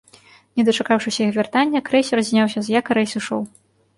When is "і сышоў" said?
3.09-3.41